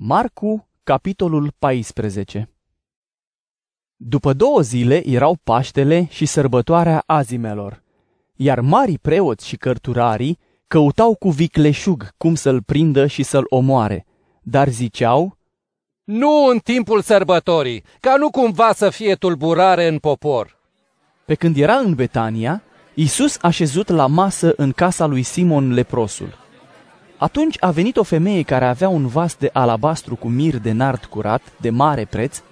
Marcu, 0.00 0.68
capitolul 0.82 1.52
14 1.58 2.50
După 3.96 4.32
două 4.32 4.60
zile 4.60 5.08
erau 5.08 5.38
Paștele 5.44 6.06
și 6.10 6.26
sărbătoarea 6.26 7.02
azimelor, 7.06 7.82
iar 8.34 8.60
mari 8.60 8.98
preoți 8.98 9.46
și 9.46 9.56
cărturarii 9.56 10.38
căutau 10.66 11.14
cu 11.14 11.30
vicleșug 11.30 12.08
cum 12.16 12.34
să-l 12.34 12.62
prindă 12.62 13.06
și 13.06 13.22
să-l 13.22 13.44
omoare, 13.48 14.06
dar 14.42 14.68
ziceau, 14.68 15.38
Nu 16.04 16.44
în 16.44 16.58
timpul 16.58 17.02
sărbătorii, 17.02 17.84
ca 18.00 18.16
nu 18.16 18.30
cumva 18.30 18.72
să 18.72 18.90
fie 18.90 19.14
tulburare 19.14 19.86
în 19.86 19.98
popor. 19.98 20.58
Pe 21.24 21.34
când 21.34 21.56
era 21.56 21.76
în 21.76 21.94
Betania, 21.94 22.62
Isus 22.94 23.36
a 23.40 23.50
șezut 23.50 23.88
la 23.88 24.06
masă 24.06 24.52
în 24.56 24.72
casa 24.72 25.06
lui 25.06 25.22
Simon 25.22 25.72
leprosul. 25.72 26.47
Atunci 27.18 27.56
a 27.60 27.70
venit 27.70 27.96
o 27.96 28.02
femeie 28.02 28.42
care 28.42 28.64
avea 28.64 28.88
un 28.88 29.06
vas 29.06 29.36
de 29.36 29.50
alabastru 29.52 30.16
cu 30.16 30.28
mir 30.28 30.56
de 30.58 30.72
nard 30.72 31.04
curat, 31.04 31.42
de 31.60 31.70
mare 31.70 32.04
preț, 32.04 32.42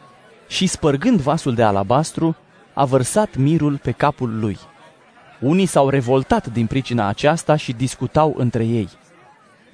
și 0.49 0.67
spărgând 0.67 1.21
vasul 1.21 1.55
de 1.55 1.63
alabastru, 1.63 2.37
a 2.75 2.85
vărsat 2.85 3.37
mirul 3.37 3.79
pe 3.79 3.91
capul 3.91 4.39
lui. 4.39 4.59
Unii 5.41 5.67
s-au 5.67 5.89
revoltat 5.89 6.47
din 6.47 6.67
pricina 6.67 7.07
aceasta 7.09 7.57
și 7.57 7.73
discutau 7.73 8.35
între 8.37 8.65
ei. 8.65 8.89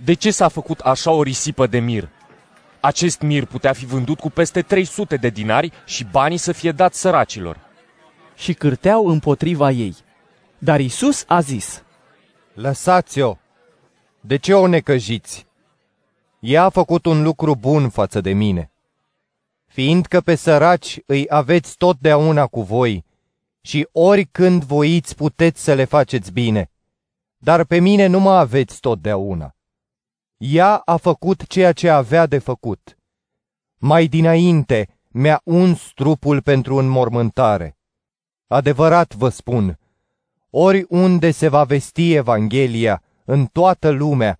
De 0.05 0.13
ce 0.13 0.31
s-a 0.31 0.49
făcut 0.49 0.81
așa 0.81 1.11
o 1.11 1.23
risipă 1.23 1.67
de 1.67 1.79
mir? 1.79 2.09
Acest 2.81 3.21
mir 3.21 3.45
putea 3.45 3.73
fi 3.73 3.87
vândut 3.87 4.21
cu 4.21 4.31
peste 4.31 4.63
300 4.63 5.17
de 5.17 5.29
dinari 5.29 5.73
și 5.85 6.05
banii 6.11 6.37
să 6.37 6.53
fie 6.53 6.73
dați 6.73 7.01
săracilor. 7.01 7.57
Și 8.35 8.53
cârteau 8.53 9.07
împotriva 9.07 9.71
ei. 9.71 9.97
Dar 10.59 10.81
Isus 10.81 11.25
a 11.27 11.41
zis, 11.41 11.83
Lăsați-o! 12.55 13.37
De 14.25 14.37
ce 14.37 14.55
o 14.55 14.67
necăjiți? 14.67 15.47
Ea 16.41 16.65
a 16.65 16.69
făcut 16.69 17.07
un 17.07 17.23
lucru 17.23 17.57
bun 17.57 17.89
față 17.89 18.21
de 18.21 18.33
mine. 18.33 18.71
Fiindcă 19.67 20.21
pe 20.21 20.35
săraci 20.35 21.01
îi 21.07 21.27
aveți 21.29 21.77
totdeauna 21.77 22.47
cu 22.47 22.63
voi 22.63 23.05
și 23.61 23.89
oricând 23.93 24.65
voiți 24.65 25.15
puteți 25.15 25.63
să 25.63 25.75
le 25.75 25.85
faceți 25.85 26.33
bine, 26.33 26.71
dar 27.37 27.65
pe 27.65 27.79
mine 27.79 28.07
nu 28.07 28.21
mă 28.21 28.33
aveți 28.33 28.81
totdeauna. 28.81 29.55
Ea 30.37 30.77
a 30.77 30.97
făcut 30.97 31.47
ceea 31.47 31.73
ce 31.73 31.89
avea 31.89 32.27
de 32.27 32.39
făcut. 32.39 32.99
Mai 33.77 34.07
dinainte 34.07 34.89
mi-a 35.09 35.41
uns 35.45 35.93
trupul 35.95 36.43
pentru 36.43 36.77
înmormântare. 36.77 37.77
Adevărat 38.47 39.15
vă 39.15 39.29
spun, 39.29 39.79
oriunde 40.51 41.31
se 41.31 41.49
va 41.49 41.65
vesti 41.65 42.13
Evanghelia, 42.13 43.03
în 43.25 43.47
toată 43.53 43.91
lumea, 43.91 44.39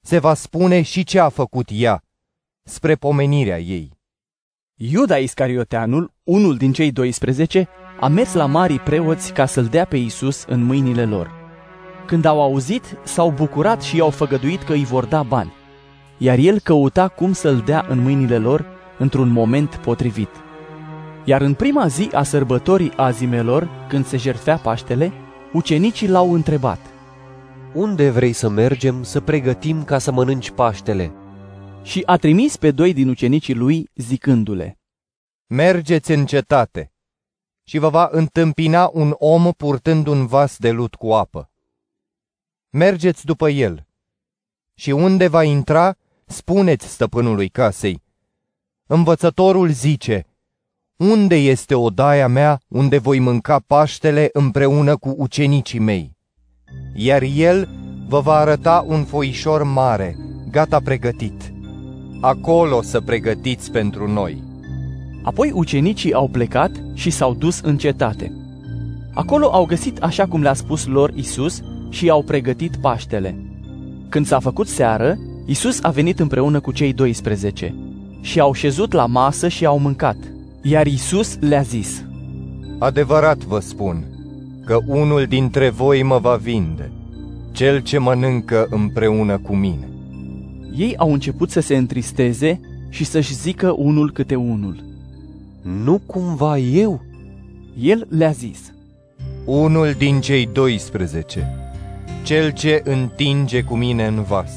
se 0.00 0.18
va 0.18 0.34
spune 0.34 0.82
și 0.82 1.04
ce 1.04 1.18
a 1.18 1.28
făcut 1.28 1.68
ea, 1.72 2.02
spre 2.62 2.94
pomenirea 2.94 3.58
ei. 3.58 3.96
Iuda 4.74 5.16
Iscarioteanul, 5.16 6.12
unul 6.24 6.56
din 6.56 6.72
cei 6.72 6.92
12, 6.92 7.68
a 8.00 8.08
mers 8.08 8.32
la 8.32 8.46
marii 8.46 8.78
preoți 8.78 9.32
ca 9.32 9.46
să-l 9.46 9.64
dea 9.64 9.84
pe 9.84 9.96
Isus 9.96 10.44
în 10.48 10.62
mâinile 10.62 11.04
lor. 11.04 11.30
Când 12.06 12.24
au 12.24 12.42
auzit, 12.42 12.96
s-au 13.04 13.30
bucurat 13.30 13.82
și 13.82 13.96
i-au 13.96 14.10
făgăduit 14.10 14.62
că 14.62 14.72
îi 14.72 14.84
vor 14.84 15.04
da 15.04 15.22
bani, 15.22 15.52
iar 16.18 16.38
el 16.38 16.60
căuta 16.60 17.08
cum 17.08 17.32
să-l 17.32 17.62
dea 17.64 17.86
în 17.88 17.98
mâinile 17.98 18.38
lor 18.38 18.66
într-un 18.98 19.28
moment 19.28 19.74
potrivit. 19.74 20.30
Iar 21.24 21.40
în 21.40 21.54
prima 21.54 21.86
zi 21.86 22.08
a 22.12 22.22
sărbătorii 22.22 22.92
azimelor, 22.96 23.68
când 23.88 24.06
se 24.06 24.16
jertfea 24.16 24.56
Paștele, 24.56 25.12
ucenicii 25.52 26.08
l-au 26.08 26.32
întrebat– 26.32 26.78
unde 27.78 28.10
vrei 28.10 28.32
să 28.32 28.48
mergem 28.48 29.02
să 29.02 29.20
pregătim 29.20 29.84
ca 29.84 29.98
să 29.98 30.12
mănânci 30.12 30.50
Paștele? 30.50 31.12
Și 31.82 32.02
a 32.06 32.16
trimis 32.16 32.56
pe 32.56 32.70
doi 32.70 32.92
din 32.92 33.08
ucenicii 33.08 33.54
lui, 33.54 33.90
zicându-le, 33.94 34.78
Mergeți 35.46 36.12
în 36.12 36.26
cetate 36.26 36.92
și 37.64 37.78
vă 37.78 37.88
va 37.88 38.08
întâmpina 38.10 38.90
un 38.92 39.14
om 39.18 39.52
purtând 39.52 40.06
un 40.06 40.26
vas 40.26 40.56
de 40.56 40.70
lut 40.70 40.94
cu 40.94 41.12
apă. 41.12 41.50
Mergeți 42.70 43.24
după 43.24 43.48
el 43.48 43.86
și 44.74 44.90
unde 44.90 45.28
va 45.28 45.42
intra, 45.42 45.96
spuneți 46.26 46.86
stăpânului 46.86 47.48
casei. 47.48 48.02
Învățătorul 48.86 49.68
zice, 49.68 50.26
unde 50.96 51.34
este 51.34 51.74
odaia 51.74 52.28
mea 52.28 52.60
unde 52.68 52.98
voi 52.98 53.18
mânca 53.18 53.58
Paștele 53.58 54.28
împreună 54.32 54.96
cu 54.96 55.14
ucenicii 55.18 55.78
mei? 55.78 56.17
Iar 56.94 57.22
el 57.36 57.68
vă 58.08 58.20
va 58.20 58.34
arăta 58.34 58.84
un 58.88 59.04
foișor 59.04 59.62
mare, 59.62 60.16
gata 60.50 60.80
pregătit. 60.84 61.52
Acolo 62.20 62.82
să 62.82 63.00
pregătiți 63.00 63.70
pentru 63.70 64.12
noi. 64.12 64.42
Apoi 65.22 65.50
ucenicii 65.54 66.12
au 66.12 66.28
plecat 66.28 66.70
și 66.94 67.10
s-au 67.10 67.34
dus 67.34 67.60
în 67.60 67.76
cetate. 67.76 68.32
Acolo 69.14 69.46
au 69.52 69.64
găsit 69.64 70.02
așa 70.02 70.26
cum 70.26 70.42
le-a 70.42 70.54
spus 70.54 70.86
lor 70.86 71.12
Isus 71.14 71.60
și 71.88 72.10
au 72.10 72.22
pregătit 72.22 72.76
Paștele. 72.76 73.42
Când 74.08 74.26
s-a 74.26 74.38
făcut 74.38 74.68
seară, 74.68 75.18
Isus 75.46 75.82
a 75.82 75.90
venit 75.90 76.20
împreună 76.20 76.60
cu 76.60 76.72
cei 76.72 76.92
12 76.92 77.74
și 78.20 78.40
au 78.40 78.52
șezut 78.52 78.92
la 78.92 79.06
masă 79.06 79.48
și 79.48 79.66
au 79.66 79.78
mâncat. 79.78 80.16
Iar 80.62 80.86
Isus 80.86 81.36
le-a 81.40 81.62
zis, 81.62 82.04
Adevărat 82.78 83.38
vă 83.38 83.58
spun, 83.58 84.04
că 84.68 84.80
unul 84.86 85.24
dintre 85.24 85.68
voi 85.68 86.02
mă 86.02 86.18
va 86.18 86.34
vinde, 86.34 86.90
cel 87.52 87.80
ce 87.80 87.98
mănâncă 87.98 88.66
împreună 88.70 89.38
cu 89.38 89.56
mine. 89.56 89.88
Ei 90.76 90.96
au 90.96 91.12
început 91.12 91.50
să 91.50 91.60
se 91.60 91.76
întristeze 91.76 92.60
și 92.88 93.04
să-și 93.04 93.34
zică 93.34 93.74
unul 93.76 94.12
câte 94.12 94.34
unul. 94.34 94.84
Nu 95.62 96.00
cumva 96.06 96.58
eu? 96.58 97.02
El 97.78 98.06
le-a 98.10 98.30
zis. 98.30 98.72
Unul 99.44 99.94
din 99.98 100.20
cei 100.20 100.46
12, 100.52 101.54
cel 102.22 102.50
ce 102.50 102.82
întinge 102.84 103.62
cu 103.62 103.76
mine 103.76 104.06
în 104.06 104.22
vas, 104.22 104.52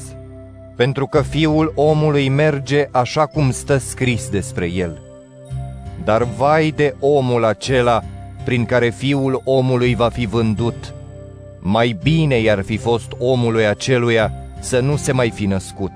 pentru 0.76 1.06
că 1.06 1.22
fiul 1.22 1.72
omului 1.74 2.28
merge 2.28 2.88
așa 2.90 3.26
cum 3.26 3.50
stă 3.50 3.76
scris 3.76 4.28
despre 4.28 4.66
el. 4.66 5.02
Dar 6.04 6.22
vai 6.22 6.72
de 6.76 6.94
omul 7.00 7.44
acela 7.44 8.02
prin 8.44 8.64
care 8.64 8.90
fiul 8.90 9.40
omului 9.44 9.94
va 9.94 10.08
fi 10.08 10.26
vândut. 10.26 10.94
Mai 11.60 11.98
bine 12.02 12.38
i-ar 12.38 12.62
fi 12.62 12.76
fost 12.76 13.12
omului 13.18 13.66
aceluia 13.66 14.32
să 14.60 14.80
nu 14.80 14.96
se 14.96 15.12
mai 15.12 15.30
fi 15.30 15.46
născut. 15.46 15.92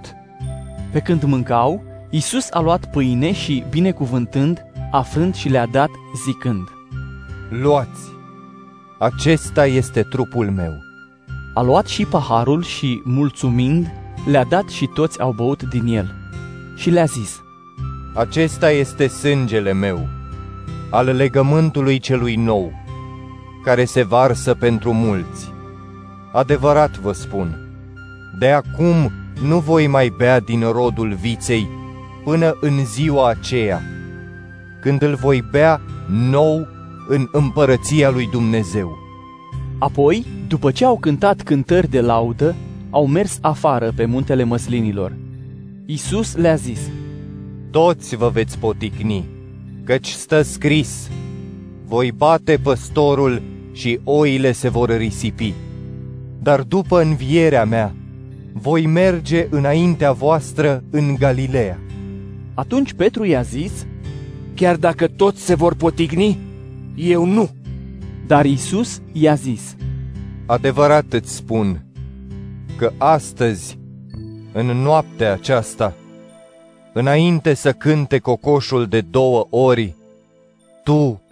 Pe 0.92 1.00
când 1.00 1.22
mâncau, 1.22 1.82
Isus 2.10 2.48
a 2.50 2.60
luat 2.60 2.90
pâine 2.90 3.32
și, 3.32 3.64
binecuvântând, 3.70 4.64
a 4.90 5.02
frânt 5.02 5.34
și 5.34 5.48
le-a 5.48 5.66
dat, 5.66 5.90
zicând, 6.24 6.68
Luați, 7.48 8.00
acesta 8.98 9.66
este 9.66 10.02
trupul 10.02 10.50
meu. 10.50 10.72
A 11.54 11.62
luat 11.62 11.86
și 11.86 12.04
paharul 12.04 12.62
și, 12.62 13.00
mulțumind, 13.04 13.92
le-a 14.26 14.44
dat 14.44 14.68
și 14.68 14.86
toți 14.86 15.20
au 15.20 15.32
băut 15.32 15.62
din 15.62 15.86
el. 15.86 16.14
Și 16.76 16.90
le-a 16.90 17.04
zis, 17.04 17.40
Acesta 18.14 18.70
este 18.70 19.06
sângele 19.06 19.72
meu, 19.72 20.08
al 20.90 21.06
legământului 21.06 21.98
celui 21.98 22.36
nou, 22.36 22.72
care 23.64 23.84
se 23.84 24.02
varsă 24.02 24.54
pentru 24.54 24.92
mulți. 24.92 25.52
Adevărat 26.32 26.98
vă 26.98 27.12
spun, 27.12 27.58
de 28.38 28.50
acum 28.50 29.12
nu 29.42 29.58
voi 29.58 29.86
mai 29.86 30.14
bea 30.16 30.40
din 30.40 30.60
rodul 30.60 31.14
viței 31.14 31.68
până 32.24 32.56
în 32.60 32.84
ziua 32.84 33.28
aceea, 33.28 33.82
când 34.80 35.02
îl 35.02 35.14
voi 35.14 35.44
bea 35.50 35.80
nou 36.08 36.66
în 37.08 37.28
împărăția 37.32 38.10
lui 38.10 38.28
Dumnezeu. 38.30 38.98
Apoi, 39.78 40.26
după 40.48 40.70
ce 40.70 40.84
au 40.84 40.98
cântat 40.98 41.42
cântări 41.42 41.90
de 41.90 42.00
laudă, 42.00 42.54
au 42.90 43.06
mers 43.06 43.38
afară 43.40 43.92
pe 43.96 44.04
muntele 44.04 44.44
măslinilor. 44.44 45.12
Isus 45.86 46.36
le-a 46.36 46.54
zis, 46.54 46.80
Toți 47.70 48.16
vă 48.16 48.28
veți 48.28 48.58
poticni, 48.58 49.24
căci 49.86 50.08
stă 50.08 50.42
scris, 50.42 51.10
voi 51.84 52.12
bate 52.12 52.58
păstorul 52.62 53.42
și 53.72 54.00
oile 54.04 54.52
se 54.52 54.68
vor 54.68 54.96
risipi. 54.96 55.54
Dar 56.42 56.60
după 56.60 57.02
învierea 57.02 57.64
mea, 57.64 57.94
voi 58.52 58.86
merge 58.86 59.46
înaintea 59.50 60.12
voastră 60.12 60.84
în 60.90 61.14
Galileea. 61.18 61.78
Atunci 62.54 62.92
Petru 62.92 63.24
i-a 63.24 63.42
zis, 63.42 63.86
Chiar 64.54 64.76
dacă 64.76 65.06
toți 65.06 65.44
se 65.44 65.54
vor 65.54 65.74
potigni, 65.74 66.38
eu 66.94 67.24
nu. 67.24 67.50
Dar 68.26 68.44
Isus 68.44 69.00
i-a 69.12 69.34
zis, 69.34 69.76
Adevărat 70.46 71.12
îți 71.12 71.34
spun 71.34 71.86
că 72.76 72.92
astăzi, 72.98 73.78
în 74.52 74.66
noaptea 74.66 75.32
aceasta, 75.32 75.94
înainte 76.98 77.54
să 77.54 77.72
cânte 77.72 78.18
cocoșul 78.18 78.86
de 78.86 79.00
două 79.00 79.46
ori, 79.50 79.94
tu 80.84 81.22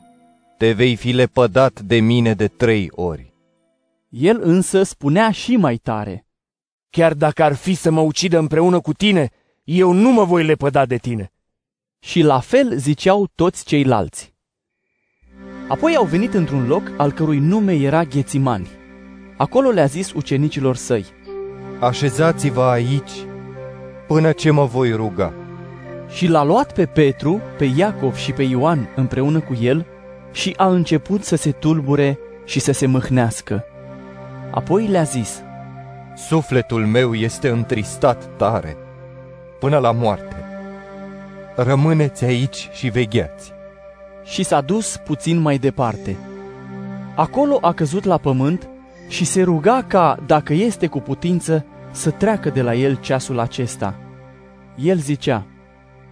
te 0.59 0.73
vei 0.73 0.97
fi 0.97 1.11
lepădat 1.11 1.81
de 1.81 1.97
mine 1.97 2.35
de 2.35 2.49
trei 2.49 2.89
ori. 2.91 3.33
El 4.09 4.41
însă 4.43 4.83
spunea 4.83 5.31
și 5.31 5.57
mai 5.57 5.77
tare, 5.77 6.27
Chiar 6.91 7.15
dacă 7.15 7.43
ar 7.43 7.55
fi 7.55 7.75
să 7.75 7.91
mă 7.91 8.01
ucidă 8.01 8.39
împreună 8.39 8.81
cu 8.81 8.93
tine, 8.93 9.31
eu 9.65 9.93
nu 9.93 10.13
mă 10.13 10.25
voi 10.25 10.45
lepăda 10.45 10.87
de 10.87 10.97
tine. 10.97 11.33
Și 11.99 12.21
la 12.21 12.41
fel 12.41 12.77
ziceau 12.77 13.29
toți 13.35 13.65
ceilalți. 13.65 14.35
Apoi 15.69 15.97
au 15.97 16.05
venit 16.05 16.35
într-un 16.35 16.67
loc 16.67 16.93
al 16.97 17.13
cărui 17.13 17.39
nume 17.39 17.75
era 17.75 18.05
Ghețimani. 18.05 18.69
Acolo 19.37 19.71
le-a 19.71 19.87
zis 19.87 20.13
ucenicilor 20.13 20.77
săi, 20.77 21.05
Așezați-vă 21.81 22.63
aici 22.63 23.13
până 24.07 24.33
ce 24.33 24.51
mă 24.51 24.65
voi 24.65 24.93
ruga. 24.93 25.35
Și 26.15 26.27
l-a 26.27 26.43
luat 26.43 26.73
pe 26.73 26.87
Petru, 26.87 27.41
pe 27.59 27.73
Iacov 27.77 28.15
și 28.15 28.33
pe 28.33 28.43
Ioan 28.43 28.89
împreună 28.97 29.41
cu 29.41 29.55
el 29.61 29.87
și 30.33 30.55
a 30.57 30.67
început 30.69 31.25
să 31.25 31.37
se 31.37 31.51
tulbure 31.51 32.19
și 32.45 32.61
să 32.61 32.73
se 32.73 32.87
mâhnească. 32.87 33.65
Apoi 34.51 34.87
le-a 34.87 35.03
zis, 35.03 35.43
Sufletul 36.17 36.87
meu 36.87 37.15
este 37.15 37.49
întristat 37.49 38.37
tare, 38.37 38.77
până 39.61 39.79
la 39.79 39.93
moarte. 39.93 40.37
Rămâneți 41.57 42.25
aici 42.25 42.69
și 42.73 42.89
vegheați. 42.89 43.53
și 44.25 44.43
s-a 44.43 44.61
dus 44.61 44.97
puțin 45.05 45.41
mai 45.41 45.59
departe. 45.59 46.17
Acolo 47.15 47.59
a 47.61 47.73
căzut 47.73 48.05
la 48.05 48.19
pământ 48.19 48.69
și 49.09 49.25
se 49.25 49.43
ruga 49.43 49.85
ca, 49.87 50.17
dacă 50.27 50.53
este 50.53 50.87
cu 50.87 51.01
putință, 51.01 51.67
să 51.91 52.11
treacă 52.11 52.51
de 52.51 52.63
la 52.63 52.75
el 52.75 52.95
ceasul 53.01 53.39
acesta. 53.39 53.95
El 54.75 54.97
zicea, 54.97 55.47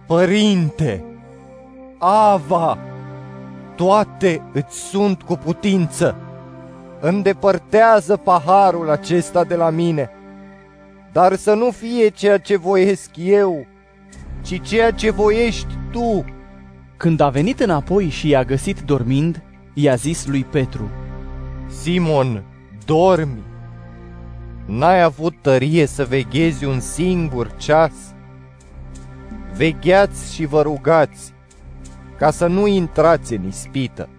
Părinte, 0.07 1.03
Ava, 1.97 2.77
toate 3.75 4.41
îți 4.53 4.77
sunt 4.77 5.21
cu 5.21 5.35
putință. 5.35 6.15
Îndepărtează 6.99 8.17
paharul 8.17 8.89
acesta 8.89 9.43
de 9.43 9.55
la 9.55 9.69
mine, 9.69 10.09
dar 11.11 11.35
să 11.35 11.53
nu 11.53 11.71
fie 11.71 12.07
ceea 12.07 12.37
ce 12.37 12.57
voiesc 12.57 13.09
eu, 13.15 13.65
ci 14.41 14.61
ceea 14.61 14.91
ce 14.91 15.11
voiești 15.11 15.77
tu. 15.91 16.25
Când 16.97 17.19
a 17.19 17.29
venit 17.29 17.59
înapoi 17.59 18.09
și 18.09 18.27
i-a 18.29 18.43
găsit 18.43 18.81
dormind, 18.81 19.43
i-a 19.73 19.95
zis 19.95 20.25
lui 20.27 20.43
Petru, 20.43 20.89
Simon, 21.81 22.43
dormi. 22.85 23.43
N-ai 24.65 25.01
avut 25.01 25.33
tărie 25.41 25.85
să 25.85 26.05
veghezi 26.05 26.65
un 26.65 26.79
singur 26.79 27.51
ceas? 27.57 28.12
Vegheați 29.55 30.33
și 30.33 30.45
vă 30.45 30.61
rugați, 30.61 31.33
ca 32.17 32.31
să 32.31 32.47
nu 32.47 32.67
intrați 32.67 33.33
în 33.33 33.47
ispită. 33.47 34.09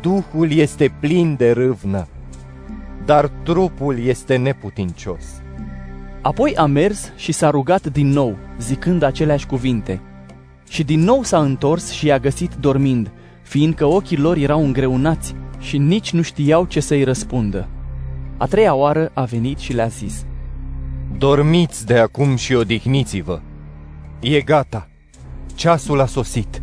Duhul 0.00 0.52
este 0.52 0.94
plin 1.00 1.34
de 1.36 1.50
râvnă, 1.50 2.06
dar 3.04 3.28
trupul 3.28 4.04
este 4.04 4.36
neputincios. 4.36 5.24
Apoi 6.20 6.56
a 6.56 6.66
mers 6.66 7.12
și 7.16 7.32
s-a 7.32 7.50
rugat 7.50 7.86
din 7.86 8.08
nou, 8.08 8.36
zicând 8.58 9.02
aceleași 9.02 9.46
cuvinte. 9.46 10.00
Și 10.68 10.84
din 10.84 11.00
nou 11.00 11.22
s-a 11.22 11.38
întors 11.40 11.90
și 11.90 12.06
i-a 12.06 12.18
găsit 12.18 12.54
dormind, 12.54 13.10
fiindcă 13.42 13.84
ochii 13.84 14.16
lor 14.16 14.36
erau 14.36 14.64
îngreunați 14.64 15.34
și 15.58 15.78
nici 15.78 16.12
nu 16.12 16.22
știau 16.22 16.64
ce 16.64 16.80
să-i 16.80 17.04
răspundă. 17.04 17.68
A 18.36 18.46
treia 18.46 18.74
oară 18.74 19.10
a 19.14 19.24
venit 19.24 19.58
și 19.58 19.72
le-a 19.72 19.86
zis, 19.86 20.24
Dormiți 21.18 21.86
de 21.86 21.98
acum 21.98 22.36
și 22.36 22.54
odihniți-vă. 22.54 23.40
E 24.24 24.40
gata, 24.40 24.88
ceasul 25.54 26.00
a 26.00 26.06
sosit. 26.06 26.62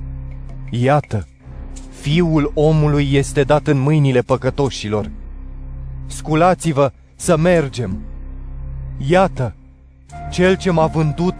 Iată, 0.70 1.28
fiul 1.90 2.52
omului 2.54 3.10
este 3.12 3.44
dat 3.44 3.68
în 3.68 3.80
mâinile 3.80 4.22
păcătoșilor. 4.22 5.12
Sculați-vă 6.06 6.92
să 7.16 7.38
mergem. 7.38 7.98
Iată, 9.08 9.56
cel 10.32 10.56
ce 10.56 10.72
m-a 10.72 10.86
vândut 10.86 11.36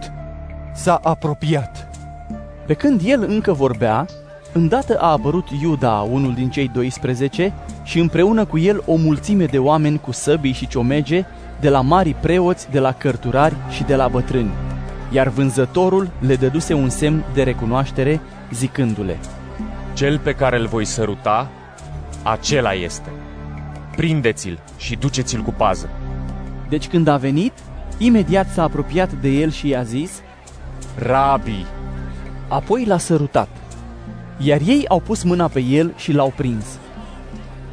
s-a 0.74 1.00
apropiat. 1.02 1.88
Pe 2.66 2.74
când 2.74 3.00
el 3.04 3.22
încă 3.22 3.52
vorbea, 3.52 4.06
îndată 4.52 4.98
a 4.98 5.10
apărut 5.10 5.48
Iuda, 5.62 5.94
unul 5.94 6.34
din 6.34 6.50
cei 6.50 6.68
12, 6.68 7.52
și 7.82 7.98
împreună 7.98 8.44
cu 8.44 8.58
el 8.58 8.82
o 8.86 8.94
mulțime 8.94 9.44
de 9.44 9.58
oameni 9.58 10.00
cu 10.00 10.12
săbii 10.12 10.52
și 10.52 10.66
ciomege, 10.66 11.24
de 11.60 11.68
la 11.68 11.80
mari 11.80 12.16
preoți, 12.20 12.70
de 12.70 12.78
la 12.78 12.92
cărturari 12.92 13.56
și 13.70 13.82
de 13.82 13.96
la 13.96 14.08
bătrâni. 14.08 14.69
Iar 15.10 15.28
vânzătorul 15.28 16.10
le 16.18 16.36
dăduse 16.36 16.74
un 16.74 16.88
semn 16.88 17.24
de 17.34 17.42
recunoaștere, 17.42 18.20
zicându-le, 18.52 19.18
Cel 19.94 20.18
pe 20.18 20.32
care 20.32 20.58
îl 20.58 20.66
voi 20.66 20.84
săruta, 20.84 21.50
acela 22.22 22.72
este. 22.72 23.10
Prindeți-l 23.96 24.58
și 24.76 24.96
duceți-l 24.96 25.42
cu 25.42 25.54
pază. 25.56 25.88
Deci 26.68 26.88
când 26.88 27.06
a 27.06 27.16
venit, 27.16 27.52
imediat 27.98 28.48
s-a 28.50 28.62
apropiat 28.62 29.12
de 29.12 29.28
el 29.28 29.50
și 29.50 29.68
i-a 29.68 29.82
zis, 29.82 30.10
Rabi, 30.98 31.66
apoi 32.48 32.84
l-a 32.84 32.98
sărutat. 32.98 33.48
Iar 34.38 34.60
ei 34.64 34.84
au 34.88 35.00
pus 35.00 35.22
mâna 35.22 35.48
pe 35.48 35.60
el 35.60 35.92
și 35.96 36.12
l-au 36.12 36.32
prins. 36.36 36.64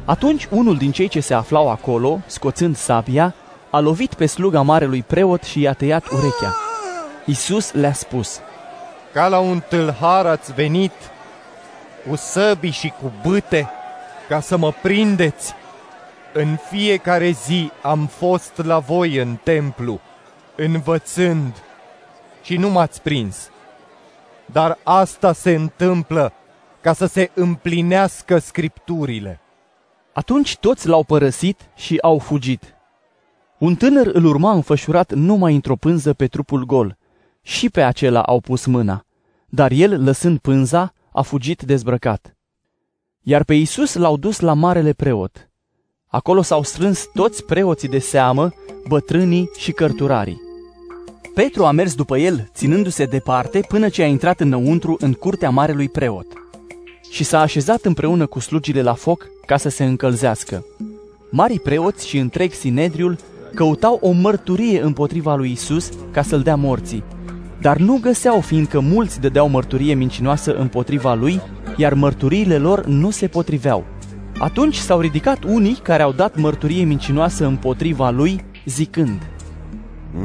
Atunci 0.04 0.48
unul 0.50 0.76
din 0.76 0.90
cei 0.90 1.08
ce 1.08 1.20
se 1.20 1.34
aflau 1.34 1.70
acolo, 1.70 2.20
scoțând 2.26 2.76
sabia, 2.76 3.34
a 3.70 3.80
lovit 3.80 4.14
pe 4.14 4.26
sluga 4.26 4.62
marelui 4.62 5.02
preot 5.02 5.42
și 5.42 5.60
i-a 5.60 5.72
tăiat 5.72 6.06
urechea. 6.10 6.67
Isus 7.28 7.72
le-a 7.72 7.92
spus, 7.92 8.40
Ca 9.12 9.28
la 9.28 9.38
un 9.38 9.62
tâlhar 9.68 10.26
ați 10.26 10.52
venit 10.52 10.92
cu 12.08 12.16
săbii 12.16 12.70
și 12.70 12.92
cu 13.00 13.12
bâte 13.22 13.70
ca 14.28 14.40
să 14.40 14.56
mă 14.56 14.72
prindeți. 14.82 15.54
În 16.32 16.56
fiecare 16.70 17.30
zi 17.30 17.70
am 17.82 18.06
fost 18.06 18.56
la 18.56 18.78
voi 18.78 19.16
în 19.16 19.36
templu, 19.42 20.00
învățând 20.56 21.62
și 22.42 22.56
nu 22.56 22.70
m-ați 22.70 23.02
prins. 23.02 23.50
Dar 24.46 24.78
asta 24.82 25.32
se 25.32 25.54
întâmplă 25.54 26.32
ca 26.80 26.92
să 26.92 27.06
se 27.06 27.30
împlinească 27.34 28.38
scripturile. 28.38 29.40
Atunci 30.12 30.56
toți 30.56 30.88
l-au 30.88 31.04
părăsit 31.04 31.60
și 31.74 31.98
au 32.00 32.18
fugit. 32.18 32.74
Un 33.58 33.74
tânăr 33.74 34.06
îl 34.06 34.24
urma 34.24 34.52
înfășurat 34.52 35.12
numai 35.12 35.54
într-o 35.54 35.76
pânză 35.76 36.12
pe 36.12 36.26
trupul 36.26 36.64
gol. 36.64 36.96
Și 37.48 37.70
pe 37.70 37.82
acela 37.82 38.22
au 38.22 38.40
pus 38.40 38.66
mâna. 38.66 39.04
Dar 39.46 39.70
el, 39.70 40.04
lăsând 40.04 40.38
pânza, 40.38 40.92
a 41.12 41.22
fugit 41.22 41.62
dezbrăcat. 41.62 42.36
Iar 43.22 43.44
pe 43.44 43.54
Isus 43.54 43.94
l-au 43.94 44.16
dus 44.16 44.40
la 44.40 44.52
marele 44.52 44.92
preot. 44.92 45.50
Acolo 46.06 46.42
s-au 46.42 46.62
strâns 46.62 47.08
toți 47.14 47.44
preoții 47.44 47.88
de 47.88 47.98
seamă, 47.98 48.52
bătrânii 48.88 49.50
și 49.58 49.72
cărturarii. 49.72 50.40
Petru 51.34 51.64
a 51.64 51.70
mers 51.70 51.94
după 51.94 52.18
el, 52.18 52.50
ținându-se 52.54 53.04
departe, 53.04 53.60
până 53.68 53.88
ce 53.88 54.02
a 54.02 54.06
intrat 54.06 54.40
înăuntru 54.40 54.96
în 55.00 55.12
curtea 55.12 55.50
marelui 55.50 55.88
preot. 55.88 56.26
Și 57.10 57.24
s-a 57.24 57.40
așezat 57.40 57.84
împreună 57.84 58.26
cu 58.26 58.38
slugile 58.38 58.82
la 58.82 58.94
foc 58.94 59.26
ca 59.46 59.56
să 59.56 59.68
se 59.68 59.84
încălzească. 59.84 60.64
Marii 61.30 61.60
preoți 61.60 62.08
și 62.08 62.18
întreg 62.18 62.52
Sinedriul 62.52 63.16
căutau 63.54 63.98
o 64.02 64.10
mărturie 64.10 64.82
împotriva 64.82 65.34
lui 65.36 65.50
Isus 65.50 65.90
ca 66.10 66.22
să-l 66.22 66.42
dea 66.42 66.56
morții, 66.56 67.04
dar 67.60 67.76
nu 67.76 67.98
găseau 68.02 68.40
fiindcă 68.40 68.80
mulți 68.80 69.20
dădeau 69.20 69.48
mărturie 69.48 69.94
mincinoasă 69.94 70.56
împotriva 70.56 71.14
lui, 71.14 71.40
iar 71.76 71.94
mărturiile 71.94 72.58
lor 72.58 72.86
nu 72.86 73.10
se 73.10 73.26
potriveau. 73.26 73.84
Atunci 74.38 74.76
s-au 74.76 75.00
ridicat 75.00 75.44
unii 75.44 75.78
care 75.82 76.02
au 76.02 76.12
dat 76.12 76.36
mărturie 76.36 76.84
mincinoasă 76.84 77.46
împotriva 77.46 78.10
lui, 78.10 78.44
zicând, 78.64 79.22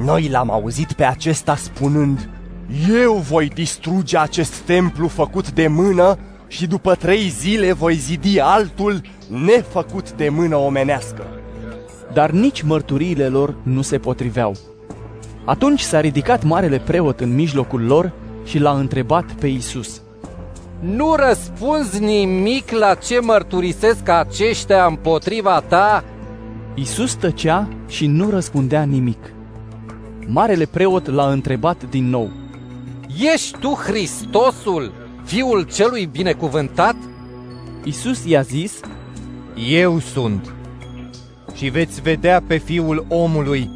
Noi 0.04 0.30
l-am 0.30 0.52
auzit 0.52 0.94
pe 0.94 1.04
acesta 1.04 1.56
spunând, 1.56 2.30
Eu 2.90 3.14
voi 3.14 3.48
distruge 3.48 4.18
acest 4.18 4.54
templu 4.54 5.08
făcut 5.08 5.52
de 5.52 5.68
mână 5.68 6.18
și 6.48 6.68
după 6.68 6.96
trei 6.96 7.30
zile 7.30 7.74
voi 7.74 7.96
zidi 7.96 8.40
altul 8.40 9.02
nefăcut 9.46 10.12
de 10.12 10.30
mână 10.30 10.56
omenească. 10.56 11.26
dar 12.14 12.32
nici 12.32 12.62
mărturiile 12.62 13.28
lor 13.28 13.56
nu 13.64 13.82
se 13.82 13.98
potriveau. 13.98 14.73
Atunci 15.46 15.80
s-a 15.80 16.00
ridicat 16.00 16.44
marele 16.44 16.80
preot 16.80 17.20
în 17.20 17.36
mijlocul 17.36 17.82
lor 17.82 18.12
și 18.46 18.60
l-a 18.60 18.72
întrebat 18.72 19.32
pe 19.32 19.48
Isus. 19.48 20.02
Nu 20.80 21.16
răspunzi 21.16 22.04
nimic 22.04 22.72
la 22.72 22.94
ce 22.94 23.20
mărturisesc 23.20 24.10
aceștia 24.10 24.86
împotriva 24.86 25.60
ta? 25.60 26.04
Isus 26.76 27.14
tăcea 27.14 27.68
și 27.88 28.08
nu 28.08 28.30
răspundea 28.30 28.84
nimic. 28.84 29.34
Marele 30.28 30.66
preot 30.66 31.08
l-a 31.08 31.32
întrebat 31.32 31.90
din 31.90 32.10
nou. 32.10 32.32
Ești 33.34 33.58
tu 33.58 33.70
Hristosul, 33.70 34.92
Fiul 35.24 35.62
celui 35.74 36.06
binecuvântat? 36.06 36.96
Isus 37.84 38.26
i-a 38.26 38.42
zis, 38.42 38.80
Eu 39.70 40.00
sunt. 40.00 40.54
Și 41.54 41.70
veți 41.70 42.02
vedea 42.02 42.44
pe 42.48 42.58
fiul 42.58 43.06
omului 43.10 43.70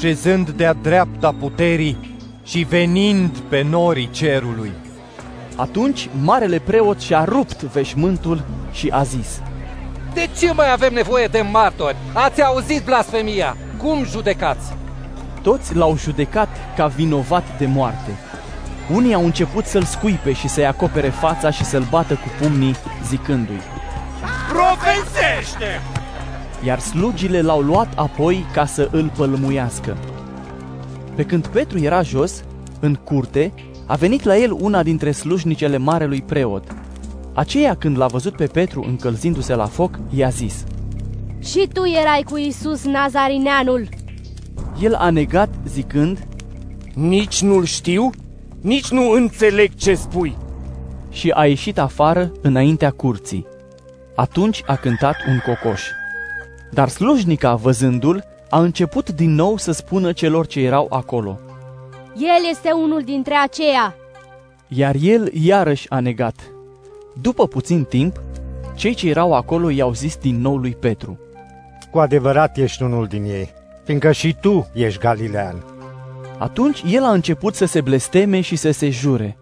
șezând 0.00 0.50
de-a 0.50 0.72
dreapta 0.72 1.34
puterii 1.38 2.18
și 2.44 2.66
venind 2.68 3.38
pe 3.38 3.62
norii 3.62 4.10
cerului. 4.10 4.72
atunci 5.56 6.08
marele 6.22 6.58
preot 6.58 7.00
și-a 7.00 7.24
rupt 7.24 7.62
veșmântul 7.62 8.44
și 8.72 8.88
a 8.92 9.02
zis, 9.02 9.40
De 10.14 10.28
ce 10.38 10.52
mai 10.52 10.72
avem 10.72 10.92
nevoie 10.92 11.26
de 11.26 11.40
martori? 11.40 11.96
Ați 12.12 12.42
auzit 12.42 12.84
blasfemia? 12.84 13.56
Cum 13.76 14.04
judecați? 14.04 14.72
Toți 15.42 15.74
l-au 15.74 15.96
judecat 15.96 16.48
ca 16.76 16.86
vinovat 16.86 17.44
de 17.58 17.66
moarte. 17.66 18.10
Unii 18.92 19.14
au 19.14 19.24
început 19.24 19.64
să-l 19.64 19.84
scuipe 19.84 20.32
și 20.32 20.48
să-i 20.48 20.66
acopere 20.66 21.08
fața 21.08 21.50
și 21.50 21.64
să-l 21.64 21.86
bată 21.90 22.14
cu 22.14 22.28
pumnii, 22.40 22.76
zicându-i. 23.04 23.60
Profesește! 24.48 25.99
Iar 26.64 26.78
slugile 26.78 27.40
l-au 27.40 27.60
luat 27.60 27.92
apoi 27.96 28.44
ca 28.52 28.66
să 28.66 28.88
îl 28.92 29.10
pălmuiască. 29.16 29.96
Pe 31.14 31.24
când 31.24 31.46
Petru 31.46 31.78
era 31.78 32.02
jos, 32.02 32.44
în 32.80 32.94
curte, 32.94 33.52
a 33.86 33.94
venit 33.94 34.22
la 34.22 34.36
el 34.36 34.52
una 34.60 34.82
dintre 34.82 35.10
slujnicele 35.10 35.76
marelui 35.76 36.22
preot. 36.22 36.64
Aceea, 37.34 37.74
când 37.74 37.98
l-a 37.98 38.06
văzut 38.06 38.36
pe 38.36 38.46
Petru 38.46 38.84
încălzindu-se 38.88 39.54
la 39.54 39.66
foc, 39.66 39.98
i-a 40.10 40.28
zis. 40.28 40.64
Și 41.38 41.68
tu 41.72 41.84
erai 41.84 42.24
cu 42.30 42.36
Isus 42.36 42.84
Nazarineanul. 42.84 43.88
El 44.80 44.94
a 44.94 45.10
negat 45.10 45.54
zicând 45.66 46.26
Nici 46.94 47.42
nu-l 47.42 47.64
știu, 47.64 48.10
nici 48.60 48.90
nu 48.90 49.10
înțeleg 49.10 49.74
ce 49.74 49.94
spui. 49.94 50.36
și 51.10 51.30
a 51.30 51.46
ieșit 51.46 51.78
afară 51.78 52.32
înaintea 52.42 52.90
curții. 52.90 53.46
Atunci 54.14 54.62
a 54.66 54.76
cântat 54.76 55.16
un 55.28 55.38
cocoș. 55.46 55.82
Dar 56.70 56.88
slujnica, 56.88 57.54
văzându-l, 57.54 58.24
a 58.50 58.60
început 58.60 59.10
din 59.10 59.34
nou 59.34 59.56
să 59.56 59.72
spună 59.72 60.12
celor 60.12 60.46
ce 60.46 60.60
erau 60.60 60.86
acolo. 60.90 61.38
El 62.16 62.48
este 62.50 62.70
unul 62.70 63.02
dintre 63.02 63.34
aceia. 63.34 63.94
Iar 64.68 64.94
el 65.00 65.30
iarăși 65.32 65.90
a 65.90 66.00
negat. 66.00 66.34
După 67.20 67.46
puțin 67.46 67.84
timp, 67.84 68.20
cei 68.74 68.94
ce 68.94 69.08
erau 69.08 69.32
acolo 69.34 69.70
i-au 69.70 69.92
zis 69.92 70.16
din 70.16 70.40
nou 70.40 70.56
lui 70.56 70.74
Petru. 70.74 71.18
Cu 71.90 71.98
adevărat 71.98 72.56
ești 72.56 72.82
unul 72.82 73.06
din 73.06 73.24
ei, 73.24 73.52
fiindcă 73.84 74.12
și 74.12 74.36
tu 74.40 74.70
ești 74.74 75.00
galilean. 75.00 75.64
Atunci 76.38 76.82
el 76.90 77.04
a 77.04 77.12
început 77.12 77.54
să 77.54 77.64
se 77.64 77.80
blesteme 77.80 78.40
și 78.40 78.56
să 78.56 78.70
se 78.70 78.90
jure. 78.90 79.38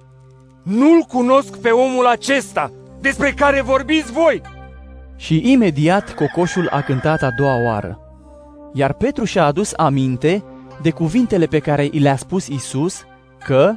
Nu-l 0.63 1.03
cunosc 1.09 1.57
pe 1.57 1.69
omul 1.71 2.07
acesta, 2.07 2.73
despre 3.01 3.33
care 3.33 3.63
vorbiți 3.63 4.13
voi. 4.13 4.43
Și 5.19 5.53
imediat 5.53 6.15
cocoșul 6.15 6.69
a 6.71 6.81
cântat 6.81 7.23
a 7.23 7.31
doua 7.37 7.63
oară. 7.63 7.99
Iar 8.75 8.93
Petru 8.93 9.25
și-a 9.25 9.45
adus 9.45 9.73
aminte 9.77 10.45
de 10.83 10.91
cuvintele 10.91 11.47
pe 11.47 11.59
care 11.59 11.89
i 11.91 11.99
le-a 11.99 12.17
spus 12.17 12.47
Isus 12.47 13.03
că 13.45 13.75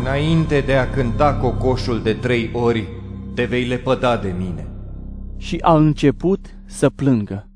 Înainte 0.00 0.60
de 0.60 0.74
a 0.74 0.90
cânta 0.90 1.34
cocoșul 1.34 2.02
de 2.02 2.12
trei 2.12 2.50
ori, 2.52 2.88
te 3.34 3.44
vei 3.44 3.64
lepăda 3.64 4.16
de 4.16 4.34
mine. 4.38 4.66
și 5.36 5.58
a 5.60 5.76
început 5.76 6.46
să 6.66 6.90
plângă. 6.90 7.47